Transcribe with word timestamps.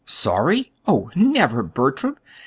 "Sorry! 0.07 0.71
Oh, 0.87 1.11
never, 1.15 1.61
Bertram! 1.61 2.17